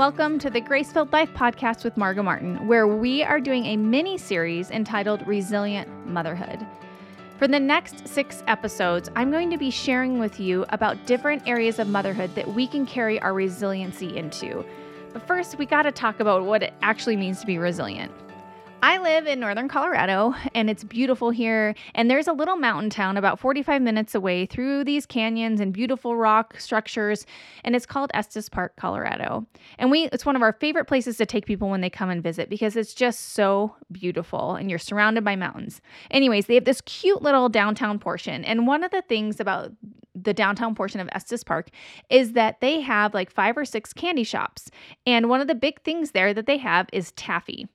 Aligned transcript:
Welcome 0.00 0.38
to 0.38 0.48
the 0.48 0.62
Grace-Filled 0.62 1.12
Life 1.12 1.28
podcast 1.34 1.84
with 1.84 1.98
Margot 1.98 2.22
Martin, 2.22 2.66
where 2.66 2.86
we 2.86 3.22
are 3.22 3.38
doing 3.38 3.66
a 3.66 3.76
mini 3.76 4.16
series 4.16 4.70
entitled 4.70 5.20
Resilient 5.28 5.90
Motherhood. 6.06 6.66
For 7.38 7.46
the 7.46 7.60
next 7.60 8.08
six 8.08 8.42
episodes, 8.46 9.10
I'm 9.14 9.30
going 9.30 9.50
to 9.50 9.58
be 9.58 9.70
sharing 9.70 10.18
with 10.18 10.40
you 10.40 10.64
about 10.70 11.04
different 11.04 11.46
areas 11.46 11.78
of 11.78 11.86
motherhood 11.86 12.34
that 12.34 12.48
we 12.48 12.66
can 12.66 12.86
carry 12.86 13.20
our 13.20 13.34
resiliency 13.34 14.16
into. 14.16 14.64
But 15.12 15.26
first, 15.26 15.58
we 15.58 15.66
got 15.66 15.82
to 15.82 15.92
talk 15.92 16.18
about 16.18 16.46
what 16.46 16.62
it 16.62 16.72
actually 16.80 17.16
means 17.16 17.40
to 17.40 17.46
be 17.46 17.58
resilient. 17.58 18.10
I 18.82 18.96
live 18.96 19.26
in 19.26 19.40
northern 19.40 19.68
Colorado 19.68 20.34
and 20.54 20.70
it's 20.70 20.84
beautiful 20.84 21.30
here. 21.30 21.74
And 21.94 22.10
there's 22.10 22.26
a 22.26 22.32
little 22.32 22.56
mountain 22.56 22.88
town 22.88 23.18
about 23.18 23.38
45 23.38 23.82
minutes 23.82 24.14
away 24.14 24.46
through 24.46 24.84
these 24.84 25.04
canyons 25.04 25.60
and 25.60 25.70
beautiful 25.72 26.16
rock 26.16 26.58
structures. 26.58 27.26
And 27.62 27.76
it's 27.76 27.84
called 27.84 28.10
Estes 28.14 28.48
Park, 28.48 28.76
Colorado. 28.76 29.46
And 29.78 29.90
we 29.90 30.04
it's 30.04 30.24
one 30.24 30.34
of 30.34 30.40
our 30.40 30.54
favorite 30.54 30.86
places 30.86 31.18
to 31.18 31.26
take 31.26 31.44
people 31.44 31.68
when 31.68 31.82
they 31.82 31.90
come 31.90 32.08
and 32.08 32.22
visit 32.22 32.48
because 32.48 32.74
it's 32.74 32.94
just 32.94 33.34
so 33.34 33.76
beautiful 33.92 34.54
and 34.54 34.70
you're 34.70 34.78
surrounded 34.78 35.24
by 35.24 35.36
mountains. 35.36 35.82
Anyways, 36.10 36.46
they 36.46 36.54
have 36.54 36.64
this 36.64 36.80
cute 36.82 37.20
little 37.20 37.50
downtown 37.50 37.98
portion. 37.98 38.44
And 38.46 38.66
one 38.66 38.82
of 38.82 38.90
the 38.92 39.02
things 39.02 39.40
about 39.40 39.72
the 40.14 40.32
downtown 40.32 40.74
portion 40.74 41.00
of 41.00 41.08
Estes 41.12 41.44
Park 41.44 41.68
is 42.08 42.32
that 42.32 42.60
they 42.60 42.80
have 42.80 43.12
like 43.12 43.30
five 43.30 43.58
or 43.58 43.66
six 43.66 43.92
candy 43.92 44.24
shops. 44.24 44.70
And 45.06 45.28
one 45.28 45.42
of 45.42 45.48
the 45.48 45.54
big 45.54 45.82
things 45.82 46.12
there 46.12 46.32
that 46.32 46.46
they 46.46 46.56
have 46.56 46.88
is 46.94 47.12
taffy. 47.12 47.68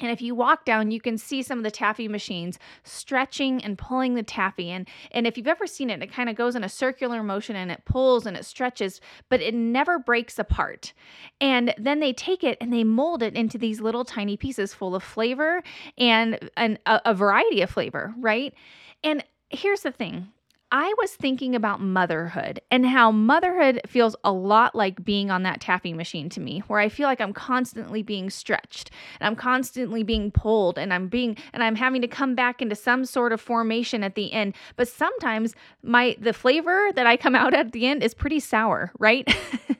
And 0.00 0.10
if 0.10 0.20
you 0.20 0.34
walk 0.34 0.64
down, 0.64 0.90
you 0.90 1.00
can 1.00 1.18
see 1.18 1.42
some 1.42 1.58
of 1.58 1.64
the 1.64 1.70
taffy 1.70 2.08
machines 2.08 2.58
stretching 2.82 3.62
and 3.62 3.78
pulling 3.78 4.14
the 4.14 4.22
taffy. 4.22 4.70
And, 4.70 4.88
and 5.12 5.26
if 5.26 5.36
you've 5.36 5.46
ever 5.46 5.66
seen 5.66 5.90
it, 5.90 6.02
it 6.02 6.12
kind 6.12 6.28
of 6.28 6.36
goes 6.36 6.56
in 6.56 6.64
a 6.64 6.68
circular 6.68 7.22
motion 7.22 7.56
and 7.56 7.70
it 7.70 7.84
pulls 7.84 8.26
and 8.26 8.36
it 8.36 8.44
stretches, 8.44 9.00
but 9.28 9.40
it 9.40 9.54
never 9.54 9.98
breaks 9.98 10.38
apart. 10.38 10.92
And 11.40 11.74
then 11.78 12.00
they 12.00 12.12
take 12.12 12.42
it 12.42 12.58
and 12.60 12.72
they 12.72 12.84
mold 12.84 13.22
it 13.22 13.34
into 13.34 13.58
these 13.58 13.80
little 13.80 14.04
tiny 14.04 14.36
pieces 14.36 14.74
full 14.74 14.94
of 14.94 15.02
flavor 15.02 15.62
and, 15.96 16.50
and 16.56 16.78
a, 16.86 17.00
a 17.06 17.14
variety 17.14 17.62
of 17.62 17.70
flavor, 17.70 18.14
right? 18.18 18.54
And 19.02 19.24
here's 19.50 19.82
the 19.82 19.92
thing 19.92 20.28
I 20.76 20.92
was 20.98 21.14
thinking 21.14 21.54
about 21.54 21.80
motherhood 21.80 22.60
and 22.68 22.84
how 22.84 23.12
motherhood 23.12 23.80
feels 23.86 24.16
a 24.24 24.32
lot 24.32 24.74
like 24.74 25.04
being 25.04 25.30
on 25.30 25.44
that 25.44 25.60
taffy 25.60 25.92
machine 25.92 26.28
to 26.30 26.40
me, 26.40 26.64
where 26.66 26.80
I 26.80 26.88
feel 26.88 27.06
like 27.06 27.20
I'm 27.20 27.32
constantly 27.32 28.02
being 28.02 28.28
stretched 28.28 28.90
and 29.20 29.28
I'm 29.28 29.36
constantly 29.36 30.02
being 30.02 30.32
pulled 30.32 30.76
and 30.76 30.92
I'm 30.92 31.06
being 31.06 31.36
and 31.52 31.62
I'm 31.62 31.76
having 31.76 32.02
to 32.02 32.08
come 32.08 32.34
back 32.34 32.60
into 32.60 32.74
some 32.74 33.04
sort 33.04 33.30
of 33.30 33.40
formation 33.40 34.02
at 34.02 34.16
the 34.16 34.32
end. 34.32 34.56
But 34.74 34.88
sometimes 34.88 35.54
my 35.84 36.16
the 36.18 36.32
flavor 36.32 36.90
that 36.96 37.06
I 37.06 37.16
come 37.16 37.36
out 37.36 37.54
at 37.54 37.70
the 37.70 37.86
end 37.86 38.02
is 38.02 38.12
pretty 38.12 38.40
sour, 38.40 38.90
right? 38.98 39.32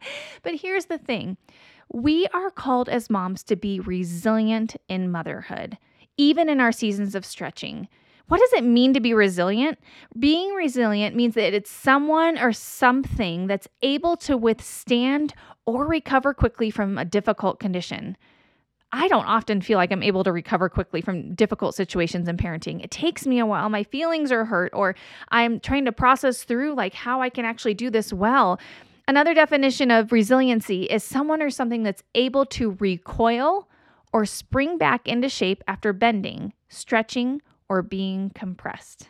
but 0.42 0.56
here's 0.56 0.86
the 0.86 0.98
thing. 0.98 1.36
We 1.92 2.26
are 2.34 2.50
called 2.50 2.88
as 2.88 3.08
moms 3.08 3.44
to 3.44 3.54
be 3.54 3.78
resilient 3.78 4.74
in 4.88 5.12
motherhood, 5.12 5.78
even 6.16 6.48
in 6.48 6.60
our 6.60 6.72
seasons 6.72 7.14
of 7.14 7.24
stretching. 7.24 7.86
What 8.30 8.38
does 8.38 8.52
it 8.52 8.62
mean 8.62 8.94
to 8.94 9.00
be 9.00 9.12
resilient? 9.12 9.80
Being 10.16 10.54
resilient 10.54 11.16
means 11.16 11.34
that 11.34 11.52
it's 11.52 11.68
someone 11.68 12.38
or 12.38 12.52
something 12.52 13.48
that's 13.48 13.66
able 13.82 14.16
to 14.18 14.36
withstand 14.36 15.34
or 15.66 15.84
recover 15.84 16.32
quickly 16.32 16.70
from 16.70 16.96
a 16.96 17.04
difficult 17.04 17.58
condition. 17.58 18.16
I 18.92 19.08
don't 19.08 19.24
often 19.24 19.60
feel 19.60 19.78
like 19.78 19.90
I'm 19.90 20.04
able 20.04 20.22
to 20.22 20.30
recover 20.30 20.68
quickly 20.68 21.00
from 21.00 21.34
difficult 21.34 21.74
situations 21.74 22.28
in 22.28 22.36
parenting. 22.36 22.84
It 22.84 22.92
takes 22.92 23.26
me 23.26 23.40
a 23.40 23.46
while. 23.46 23.68
My 23.68 23.82
feelings 23.82 24.30
are 24.30 24.44
hurt, 24.44 24.70
or 24.74 24.94
I'm 25.30 25.58
trying 25.58 25.86
to 25.86 25.92
process 25.92 26.44
through 26.44 26.76
like 26.76 26.94
how 26.94 27.20
I 27.20 27.30
can 27.30 27.44
actually 27.44 27.74
do 27.74 27.90
this 27.90 28.12
well. 28.12 28.60
Another 29.08 29.34
definition 29.34 29.90
of 29.90 30.12
resiliency 30.12 30.84
is 30.84 31.02
someone 31.02 31.42
or 31.42 31.50
something 31.50 31.82
that's 31.82 32.04
able 32.14 32.46
to 32.46 32.76
recoil 32.78 33.68
or 34.12 34.24
spring 34.24 34.78
back 34.78 35.08
into 35.08 35.28
shape 35.28 35.64
after 35.66 35.92
bending, 35.92 36.52
stretching, 36.68 37.42
or 37.70 37.80
being 37.80 38.30
compressed. 38.34 39.08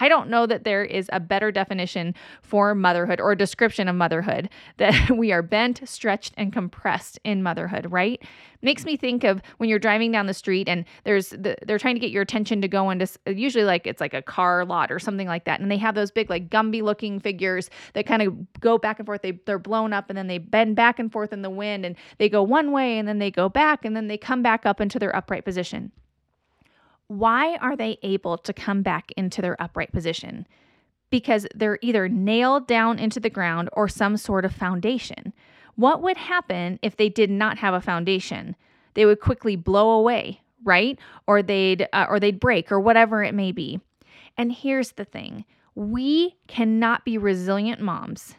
I 0.00 0.08
don't 0.08 0.28
know 0.28 0.46
that 0.46 0.64
there 0.64 0.84
is 0.84 1.10
a 1.12 1.18
better 1.18 1.50
definition 1.50 2.14
for 2.42 2.74
motherhood 2.74 3.20
or 3.20 3.34
description 3.34 3.88
of 3.88 3.96
motherhood 3.96 4.48
that 4.76 5.10
we 5.16 5.32
are 5.32 5.42
bent, 5.42 5.86
stretched, 5.88 6.34
and 6.36 6.52
compressed 6.52 7.18
in 7.24 7.42
motherhood, 7.42 7.90
right? 7.90 8.22
Makes 8.62 8.84
me 8.84 8.96
think 8.96 9.24
of 9.24 9.42
when 9.56 9.68
you're 9.68 9.78
driving 9.80 10.12
down 10.12 10.26
the 10.26 10.34
street 10.34 10.68
and 10.68 10.84
there's 11.02 11.30
the, 11.30 11.56
they're 11.66 11.78
trying 11.78 11.96
to 11.96 12.00
get 12.00 12.10
your 12.10 12.22
attention 12.22 12.60
to 12.60 12.68
go 12.68 12.90
into 12.90 13.08
usually 13.26 13.64
like 13.64 13.86
it's 13.86 14.00
like 14.00 14.14
a 14.14 14.22
car 14.22 14.64
lot 14.64 14.92
or 14.92 14.98
something 15.00 15.26
like 15.26 15.44
that, 15.46 15.60
and 15.60 15.70
they 15.70 15.76
have 15.76 15.94
those 15.94 16.10
big 16.12 16.30
like 16.30 16.48
Gumby 16.48 16.82
looking 16.82 17.18
figures 17.18 17.70
that 17.94 18.06
kind 18.06 18.22
of 18.22 18.60
go 18.60 18.78
back 18.78 18.98
and 18.98 19.06
forth. 19.06 19.22
They 19.22 19.32
they're 19.46 19.58
blown 19.58 19.92
up 19.92 20.08
and 20.08 20.16
then 20.16 20.28
they 20.28 20.38
bend 20.38 20.76
back 20.76 20.98
and 20.98 21.10
forth 21.10 21.32
in 21.32 21.42
the 21.42 21.50
wind 21.50 21.84
and 21.84 21.96
they 22.18 22.28
go 22.28 22.42
one 22.42 22.72
way 22.72 22.98
and 22.98 23.08
then 23.08 23.18
they 23.18 23.30
go 23.30 23.48
back 23.48 23.84
and 23.84 23.96
then 23.96 24.06
they 24.06 24.18
come 24.18 24.42
back 24.42 24.66
up 24.66 24.80
into 24.80 24.98
their 24.98 25.14
upright 25.14 25.44
position 25.44 25.92
why 27.08 27.56
are 27.56 27.76
they 27.76 27.98
able 28.02 28.38
to 28.38 28.52
come 28.52 28.82
back 28.82 29.10
into 29.16 29.42
their 29.42 29.60
upright 29.60 29.92
position? 29.92 30.46
Because 31.10 31.46
they're 31.54 31.78
either 31.82 32.08
nailed 32.08 32.66
down 32.66 32.98
into 32.98 33.18
the 33.18 33.30
ground 33.30 33.70
or 33.72 33.88
some 33.88 34.16
sort 34.16 34.44
of 34.44 34.54
foundation. 34.54 35.32
What 35.74 36.02
would 36.02 36.18
happen 36.18 36.78
if 36.82 36.96
they 36.96 37.08
did 37.08 37.30
not 37.30 37.58
have 37.58 37.72
a 37.72 37.80
foundation? 37.80 38.56
They 38.94 39.06
would 39.06 39.20
quickly 39.20 39.56
blow 39.56 39.90
away, 39.90 40.42
right? 40.64 40.98
Or 41.26 41.42
they'd 41.42 41.88
uh, 41.92 42.06
or 42.08 42.20
they'd 42.20 42.40
break 42.40 42.70
or 42.70 42.80
whatever 42.80 43.22
it 43.22 43.34
may 43.34 43.52
be. 43.52 43.80
And 44.36 44.52
here's 44.52 44.92
the 44.92 45.04
thing. 45.04 45.44
We 45.74 46.36
cannot 46.46 47.04
be 47.04 47.16
resilient 47.16 47.80
moms 47.80 48.34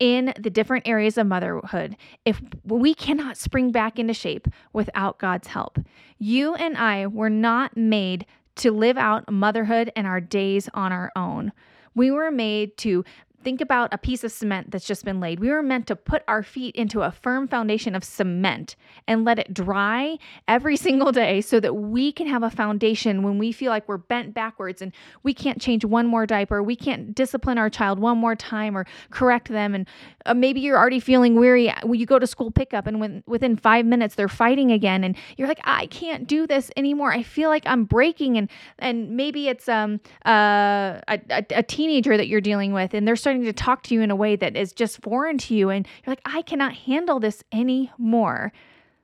in 0.00 0.32
the 0.38 0.50
different 0.50 0.88
areas 0.88 1.18
of 1.18 1.26
motherhood 1.26 1.96
if 2.24 2.40
we 2.64 2.94
cannot 2.94 3.36
spring 3.36 3.70
back 3.70 3.98
into 3.98 4.14
shape 4.14 4.48
without 4.72 5.18
God's 5.18 5.48
help. 5.48 5.78
You 6.18 6.54
and 6.54 6.76
I 6.76 7.06
were 7.06 7.30
not 7.30 7.76
made 7.76 8.26
to 8.56 8.72
live 8.72 8.98
out 8.98 9.30
motherhood 9.30 9.92
and 9.94 10.06
our 10.06 10.20
days 10.20 10.68
on 10.74 10.90
our 10.90 11.12
own. 11.14 11.52
We 11.94 12.10
were 12.10 12.30
made 12.30 12.76
to 12.78 13.04
Think 13.42 13.60
about 13.60 13.92
a 13.94 13.98
piece 13.98 14.22
of 14.24 14.32
cement 14.32 14.70
that's 14.70 14.86
just 14.86 15.04
been 15.04 15.20
laid. 15.20 15.40
We 15.40 15.50
were 15.50 15.62
meant 15.62 15.86
to 15.86 15.96
put 15.96 16.22
our 16.28 16.42
feet 16.42 16.74
into 16.76 17.02
a 17.02 17.10
firm 17.10 17.48
foundation 17.48 17.94
of 17.94 18.04
cement 18.04 18.76
and 19.06 19.24
let 19.24 19.38
it 19.38 19.54
dry 19.54 20.18
every 20.46 20.76
single 20.86 21.12
day 21.12 21.40
so 21.40 21.58
that 21.60 21.74
we 21.74 22.12
can 22.12 22.26
have 22.26 22.42
a 22.42 22.50
foundation 22.50 23.22
when 23.22 23.38
we 23.38 23.52
feel 23.52 23.70
like 23.70 23.88
we're 23.88 23.96
bent 23.96 24.34
backwards 24.34 24.82
and 24.82 24.92
we 25.22 25.32
can't 25.32 25.60
change 25.60 25.84
one 25.84 26.06
more 26.06 26.26
diaper, 26.26 26.62
we 26.62 26.76
can't 26.76 27.14
discipline 27.14 27.56
our 27.58 27.70
child 27.70 27.98
one 27.98 28.18
more 28.18 28.36
time 28.36 28.76
or 28.76 28.86
correct 29.10 29.48
them. 29.48 29.74
And 29.74 29.86
uh, 30.26 30.34
maybe 30.34 30.60
you're 30.60 30.78
already 30.78 31.00
feeling 31.00 31.36
weary 31.36 31.72
when 31.82 31.98
you 31.98 32.06
go 32.06 32.18
to 32.18 32.26
school 32.26 32.50
pickup 32.50 32.86
and 32.86 33.00
when 33.00 33.22
within 33.26 33.56
five 33.56 33.86
minutes 33.86 34.14
they're 34.16 34.28
fighting 34.28 34.70
again 34.70 35.02
and 35.02 35.16
you're 35.36 35.48
like, 35.48 35.60
I 35.64 35.86
can't 35.86 36.26
do 36.26 36.46
this 36.46 36.70
anymore. 36.76 37.12
I 37.12 37.22
feel 37.22 37.48
like 37.48 37.62
I'm 37.66 37.84
breaking. 37.84 38.36
And 38.36 38.50
and 38.78 39.16
maybe 39.16 39.48
it's 39.48 39.68
um 39.68 40.00
uh, 40.26 41.00
a, 41.08 41.20
a, 41.30 41.46
a 41.56 41.62
teenager 41.62 42.16
that 42.16 42.28
you're 42.28 42.40
dealing 42.40 42.72
with 42.72 42.94
and 42.94 43.06
they're 43.08 43.16
starting 43.30 43.44
to 43.44 43.52
talk 43.52 43.84
to 43.84 43.94
you 43.94 44.00
in 44.00 44.10
a 44.10 44.16
way 44.16 44.34
that 44.34 44.56
is 44.56 44.72
just 44.72 45.00
foreign 45.02 45.38
to 45.38 45.54
you 45.54 45.70
and 45.70 45.86
you're 45.86 46.10
like, 46.10 46.22
I 46.24 46.42
cannot 46.42 46.74
handle 46.74 47.20
this 47.20 47.44
anymore. 47.52 48.52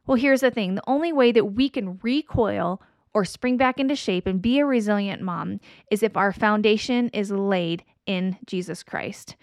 Well, 0.05 0.17
here's 0.17 0.41
the 0.41 0.51
thing 0.51 0.75
the 0.75 0.83
only 0.89 1.13
way 1.13 1.31
that 1.31 1.45
we 1.45 1.69
can 1.69 2.01
recoil 2.03 2.83
or 3.15 3.25
spring 3.25 3.57
back 3.57 3.79
into 3.79 3.95
shape 3.95 4.27
and 4.27 4.43
be 4.43 4.59
a 4.59 4.67
resilient 4.67 5.23
mom 5.23 5.61
is 5.93 6.03
if 6.03 6.17
our 6.17 6.33
foundation 6.33 7.09
is 7.11 7.31
laid 7.31 7.85
in 8.05 8.37
Jesus 8.47 8.83
Christ. 8.83 9.37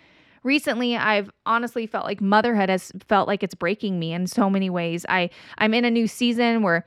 Recently, 0.44 0.98
I've 0.98 1.32
honestly 1.46 1.88
felt 1.88 2.04
like 2.04 2.20
motherhood 2.20 2.68
has 2.68 2.92
felt 3.08 3.30
like 3.30 3.42
it's 3.42 3.56
breaking 3.56 3.98
me 4.00 4.12
in 4.12 4.28
so 4.28 4.50
many 4.50 4.70
ways. 4.70 5.06
I 5.08 5.30
I'm 5.58 5.74
in 5.74 5.86
a 5.86 5.92
new 5.92 6.08
season 6.08 6.62
where 6.62 6.86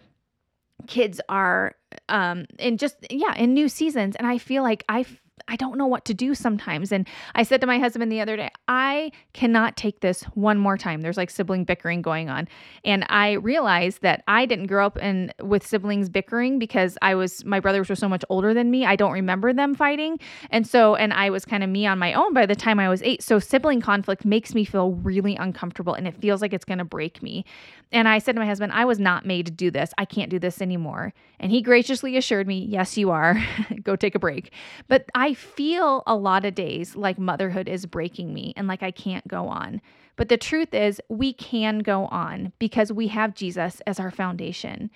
kids 0.87 1.19
are 1.31 1.75
um 2.11 2.45
in 2.59 2.77
just 2.77 2.97
yeah, 3.09 3.35
in 3.37 3.55
new 3.55 3.71
seasons 3.71 4.17
and 4.17 4.27
I 4.27 4.37
feel 4.37 4.63
like 4.63 4.85
I 4.87 5.07
I 5.49 5.57
don't 5.57 5.77
know 5.77 5.87
what 5.87 6.05
to 6.07 6.15
do 6.15 6.35
sometimes. 6.35 6.91
And 6.91 7.07
I 7.35 7.43
said 7.43 7.61
to 7.61 7.67
my 7.67 7.79
husband 7.79 8.11
the 8.11 8.21
other 8.21 8.37
day, 8.37 8.51
I 8.69 9.13
cannot 9.33 9.77
take 9.77 10.01
this 10.01 10.23
one 10.35 10.59
more 10.59 10.77
time. 10.79 11.03
There's 11.03 11.17
like 11.17 11.31
sibling 11.31 11.65
bickering 11.65 12.03
going 12.03 12.29
on. 12.29 12.49
And 12.85 13.05
I 13.09 13.33
realized 13.33 14.03
that 14.03 14.25
I 14.27 14.47
didn't 14.47 14.67
grow 14.67 14.87
up 14.87 14.97
in 14.97 15.33
with 15.43 15.67
siblings 15.67 16.09
bickering 16.09 16.59
because 16.59 16.97
I 17.03 17.15
was 17.15 17.45
my 17.45 17.61
brothers 17.61 17.89
were 17.89 17.97
so 17.97 18.09
much 18.09 18.25
older 18.29 18.55
than 18.55 18.71
me. 18.71 18.87
I 18.87 18.97
don't 18.97 19.13
remember 19.13 19.53
them 19.53 19.75
fighting. 19.75 20.19
And 20.51 20.67
so 20.67 20.95
and 20.95 21.13
I 21.13 21.31
was 21.31 21.45
kind 21.45 21.63
of 21.63 21.71
me 21.71 21.87
on 21.87 21.99
my 21.99 22.15
own 22.15 22.33
by 22.33 22.47
the 22.47 22.57
time 22.57 22.81
I 22.81 22.89
was 22.89 23.03
8. 23.03 23.23
So 23.23 23.39
sibling 23.39 23.81
conflict 23.81 24.25
makes 24.25 24.55
me 24.55 24.65
feel 24.65 24.93
really 24.93 25.37
uncomfortable 25.37 25.95
and 25.95 26.09
it 26.09 26.17
feels 26.17 26.41
like 26.41 26.55
it's 26.55 26.65
going 26.65 26.79
to 26.79 26.85
break 26.85 27.23
me. 27.23 27.45
And 27.93 28.09
I 28.09 28.19
said 28.19 28.33
to 28.33 28.41
my 28.41 28.47
husband, 28.47 28.73
I 28.73 28.85
was 28.85 28.99
not 28.99 29.25
made 29.25 29.47
to 29.47 29.53
do 29.53 29.71
this. 29.71 29.93
I 29.97 30.07
can't 30.07 30.31
do 30.31 30.39
this 30.39 30.61
anymore. 30.61 31.13
And 31.39 31.53
he 31.53 31.63
graciously 31.63 32.17
assured 32.17 32.47
me, 32.47 32.65
Yes, 32.69 32.97
you 32.97 33.11
are. 33.11 33.41
Go 33.83 33.97
take 33.97 34.15
a 34.15 34.19
break. 34.19 34.51
But 34.89 35.05
I 35.15 35.26
feel 35.35 36.03
a 36.07 36.17
lot 36.17 36.45
of 36.45 36.55
days 36.55 36.97
like 36.97 37.19
motherhood 37.19 37.69
is 37.69 37.87
breaking 37.87 38.33
me 38.35 38.53
and 38.57 38.69
like 38.69 38.83
I 38.83 38.91
can't 38.91 39.27
go 39.29 39.49
on. 39.49 39.81
But 40.17 40.29
the 40.29 40.39
truth 40.39 40.73
is, 40.73 41.01
we 41.09 41.33
can 41.33 41.81
go 41.81 42.07
on 42.07 42.53
because 42.59 42.93
we 42.93 43.09
have 43.09 43.35
Jesus 43.35 43.83
as 43.87 44.01
our 44.01 44.11
foundation. 44.11 44.91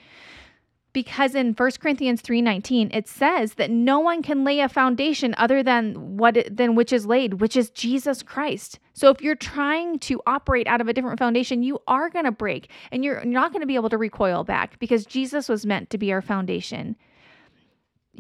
because 0.93 1.35
in 1.35 1.55
1 1.55 1.71
Corinthians 1.81 2.23
3:19 2.23 2.91
it 2.95 3.07
says 3.07 3.55
that 3.55 3.71
no 3.71 4.01
one 4.01 4.23
can 4.23 4.45
lay 4.45 4.61
a 4.61 4.69
foundation 4.69 5.35
other 5.39 5.63
than 5.63 6.17
what 6.17 6.37
than 6.51 6.75
which 6.75 6.93
is 6.93 7.07
laid, 7.07 7.35
which 7.35 7.57
is 7.57 7.71
Jesus 7.71 8.23
Christ. 8.23 8.79
So 8.93 9.09
if 9.11 9.23
you're 9.23 9.35
trying 9.37 9.99
to 10.01 10.21
operate 10.27 10.67
out 10.67 10.81
of 10.81 10.89
a 10.89 10.93
different 10.93 11.19
foundation, 11.19 11.63
you 11.63 11.79
are 11.87 12.11
going 12.11 12.25
to 12.25 12.33
break 12.33 12.71
and 12.91 13.05
you're 13.05 13.25
not 13.25 13.53
going 13.53 13.61
to 13.63 13.67
be 13.67 13.77
able 13.77 13.89
to 13.91 13.99
recoil 13.99 14.45
back 14.45 14.79
because 14.79 15.07
Jesus 15.07 15.49
was 15.49 15.65
meant 15.65 15.91
to 15.91 15.99
be 15.99 16.13
our 16.13 16.23
foundation. 16.23 16.97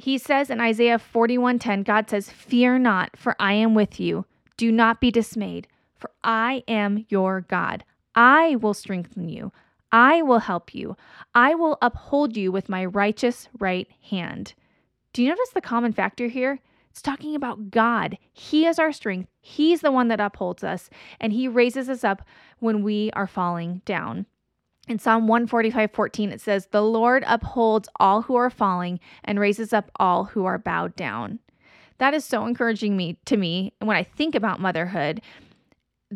He 0.00 0.17
says 0.19 0.49
in 0.50 0.61
Isaiah 0.61 0.99
41:10, 0.99 1.82
God 1.85 2.08
says, 2.08 2.31
"Fear 2.31 2.79
not, 2.79 3.17
for 3.17 3.37
I 3.38 3.52
am 3.52 3.75
with 3.75 4.00
you. 4.00 4.25
Do 4.56 4.73
not 4.73 5.00
be 5.00 5.11
dismayed, 5.11 5.69
for 5.94 6.11
I 6.25 6.64
am 6.67 7.05
your 7.08 7.43
God. 7.43 7.85
I 8.14 8.56
will 8.56 8.75
strengthen 8.75 9.29
you. 9.29 9.52
I 9.93 10.23
will 10.23 10.38
help 10.38 10.75
you. 10.75 10.97
I 11.35 11.55
will 11.55 11.76
uphold 11.82 12.37
you 12.37 12.50
with 12.50 12.69
my 12.69 12.85
righteous 12.85 13.49
right 13.58 13.88
hand. 14.11 14.55
Do 15.12 15.23
you 15.23 15.29
notice 15.29 15.50
the 15.50 15.61
common 15.61 15.93
factor 15.93 16.29
here? 16.29 16.61
It's 16.91 17.03
talking 17.03 17.35
about 17.35 17.70
God. 17.70 18.19
He 18.32 18.67
is 18.67 18.79
our 18.79 18.93
strength. 18.93 19.29
He's 19.41 19.81
the 19.81 19.93
one 19.93 20.08
that 20.08 20.20
upholds 20.20 20.64
us, 20.64 20.91
and 21.20 21.32
He 21.32 21.46
raises 21.46 21.88
us 21.88 22.05
up 22.05 22.26
when 22.58 22.82
we 22.82 23.11
are 23.12 23.26
falling 23.26 23.82
down. 23.85 24.26
In 24.90 24.98
Psalm 24.98 25.28
145 25.28 25.92
14, 25.92 26.32
it 26.32 26.40
says, 26.40 26.66
The 26.66 26.82
Lord 26.82 27.22
upholds 27.28 27.88
all 28.00 28.22
who 28.22 28.34
are 28.34 28.50
falling 28.50 28.98
and 29.22 29.38
raises 29.38 29.72
up 29.72 29.88
all 30.00 30.25
who 30.25 30.46
are 30.46 30.58
bowed 30.58 30.96
down. 30.96 31.38
That 31.98 32.12
is 32.12 32.25
so 32.25 32.44
encouraging 32.44 32.96
me 32.96 33.16
to 33.26 33.37
me 33.37 33.72
when 33.78 33.96
I 33.96 34.02
think 34.02 34.34
about 34.34 34.58
motherhood 34.58 35.22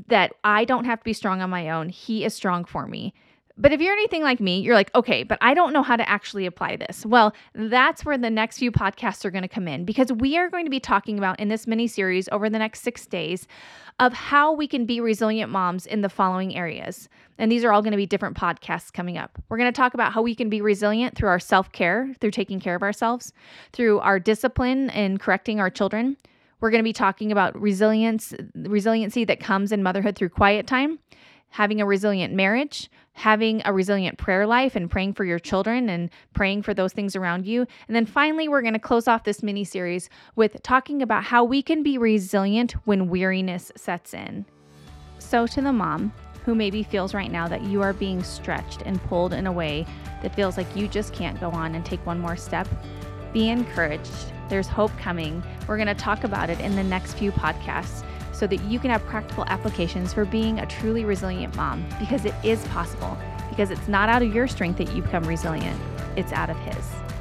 that 0.08 0.32
I 0.42 0.64
don't 0.64 0.86
have 0.86 0.98
to 0.98 1.04
be 1.04 1.12
strong 1.12 1.40
on 1.40 1.50
my 1.50 1.70
own. 1.70 1.88
He 1.88 2.24
is 2.24 2.34
strong 2.34 2.64
for 2.64 2.88
me. 2.88 3.14
But 3.56 3.72
if 3.72 3.80
you're 3.80 3.92
anything 3.92 4.22
like 4.22 4.40
me, 4.40 4.60
you're 4.60 4.74
like, 4.74 4.92
okay, 4.96 5.22
but 5.22 5.38
I 5.40 5.54
don't 5.54 5.72
know 5.72 5.84
how 5.84 5.94
to 5.94 6.08
actually 6.08 6.44
apply 6.44 6.76
this. 6.76 7.06
Well, 7.06 7.32
that's 7.54 8.04
where 8.04 8.18
the 8.18 8.30
next 8.30 8.58
few 8.58 8.72
podcasts 8.72 9.24
are 9.24 9.30
going 9.30 9.42
to 9.42 9.48
come 9.48 9.68
in 9.68 9.84
because 9.84 10.12
we 10.12 10.36
are 10.36 10.50
going 10.50 10.64
to 10.64 10.70
be 10.70 10.80
talking 10.80 11.18
about 11.18 11.38
in 11.38 11.48
this 11.48 11.68
mini 11.68 11.86
series 11.86 12.28
over 12.32 12.50
the 12.50 12.58
next 12.58 12.80
six 12.82 13.06
days 13.06 13.46
of 14.00 14.12
how 14.12 14.52
we 14.52 14.66
can 14.66 14.86
be 14.86 15.00
resilient 15.00 15.52
moms 15.52 15.86
in 15.86 16.00
the 16.00 16.08
following 16.08 16.56
areas. 16.56 17.08
And 17.38 17.50
these 17.50 17.62
are 17.62 17.72
all 17.72 17.80
going 17.80 17.92
to 17.92 17.96
be 17.96 18.06
different 18.06 18.36
podcasts 18.36 18.92
coming 18.92 19.18
up. 19.18 19.40
We're 19.48 19.58
going 19.58 19.72
to 19.72 19.76
talk 19.76 19.94
about 19.94 20.12
how 20.12 20.22
we 20.22 20.34
can 20.34 20.50
be 20.50 20.60
resilient 20.60 21.16
through 21.16 21.28
our 21.28 21.38
self 21.38 21.70
care, 21.70 22.12
through 22.20 22.32
taking 22.32 22.58
care 22.58 22.74
of 22.74 22.82
ourselves, 22.82 23.32
through 23.72 24.00
our 24.00 24.18
discipline 24.18 24.90
in 24.90 25.18
correcting 25.18 25.60
our 25.60 25.70
children. 25.70 26.16
We're 26.60 26.70
going 26.70 26.82
to 26.82 26.88
be 26.88 26.92
talking 26.92 27.30
about 27.30 27.60
resilience, 27.60 28.34
resiliency 28.54 29.24
that 29.26 29.38
comes 29.38 29.70
in 29.70 29.82
motherhood 29.82 30.16
through 30.16 30.30
quiet 30.30 30.66
time 30.66 30.98
having 31.54 31.80
a 31.80 31.86
resilient 31.86 32.34
marriage, 32.34 32.90
having 33.12 33.62
a 33.64 33.72
resilient 33.72 34.18
prayer 34.18 34.44
life 34.44 34.74
and 34.74 34.90
praying 34.90 35.12
for 35.12 35.24
your 35.24 35.38
children 35.38 35.88
and 35.88 36.10
praying 36.32 36.60
for 36.60 36.74
those 36.74 36.92
things 36.92 37.14
around 37.14 37.46
you. 37.46 37.64
And 37.86 37.94
then 37.94 38.06
finally, 38.06 38.48
we're 38.48 38.60
going 38.60 38.74
to 38.74 38.80
close 38.80 39.06
off 39.06 39.22
this 39.22 39.40
mini 39.40 39.62
series 39.62 40.10
with 40.34 40.60
talking 40.64 41.00
about 41.00 41.22
how 41.22 41.44
we 41.44 41.62
can 41.62 41.84
be 41.84 41.96
resilient 41.96 42.72
when 42.86 43.08
weariness 43.08 43.70
sets 43.76 44.14
in. 44.14 44.44
So, 45.20 45.46
to 45.46 45.62
the 45.62 45.72
mom 45.72 46.12
who 46.44 46.56
maybe 46.56 46.82
feels 46.82 47.14
right 47.14 47.30
now 47.30 47.46
that 47.46 47.62
you 47.62 47.82
are 47.82 47.92
being 47.92 48.24
stretched 48.24 48.82
and 48.82 49.00
pulled 49.04 49.32
in 49.32 49.46
a 49.46 49.52
way 49.52 49.86
that 50.22 50.34
feels 50.34 50.56
like 50.56 50.74
you 50.74 50.88
just 50.88 51.12
can't 51.12 51.38
go 51.38 51.50
on 51.50 51.76
and 51.76 51.86
take 51.86 52.04
one 52.04 52.18
more 52.18 52.36
step, 52.36 52.66
be 53.32 53.48
encouraged. 53.48 54.10
There's 54.48 54.66
hope 54.66 54.90
coming. 54.98 55.40
We're 55.68 55.76
going 55.76 55.86
to 55.86 55.94
talk 55.94 56.24
about 56.24 56.50
it 56.50 56.58
in 56.58 56.74
the 56.74 56.82
next 56.82 57.14
few 57.14 57.30
podcasts 57.30 58.04
so 58.44 58.48
that 58.48 58.62
you 58.64 58.78
can 58.78 58.90
have 58.90 59.02
practical 59.06 59.42
applications 59.46 60.12
for 60.12 60.26
being 60.26 60.58
a 60.58 60.66
truly 60.66 61.06
resilient 61.06 61.56
mom 61.56 61.82
because 61.98 62.26
it 62.26 62.34
is 62.44 62.62
possible, 62.66 63.16
because 63.48 63.70
it's 63.70 63.88
not 63.88 64.10
out 64.10 64.20
of 64.20 64.34
your 64.34 64.46
strength 64.46 64.76
that 64.76 64.94
you 64.94 65.00
become 65.00 65.24
resilient, 65.24 65.80
it's 66.14 66.30
out 66.30 66.50
of 66.50 66.56
His. 66.58 67.13